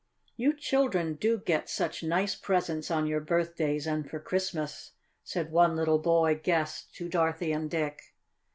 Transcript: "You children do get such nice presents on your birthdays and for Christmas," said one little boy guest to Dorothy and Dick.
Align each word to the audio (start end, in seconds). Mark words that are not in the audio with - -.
"You 0.35 0.55
children 0.57 1.13
do 1.13 1.37
get 1.37 1.69
such 1.69 2.01
nice 2.01 2.33
presents 2.33 2.89
on 2.89 3.05
your 3.05 3.19
birthdays 3.19 3.85
and 3.85 4.09
for 4.09 4.19
Christmas," 4.19 4.93
said 5.23 5.51
one 5.51 5.75
little 5.75 5.99
boy 5.99 6.41
guest 6.43 6.95
to 6.95 7.07
Dorothy 7.07 7.51
and 7.51 7.69
Dick. 7.69 8.01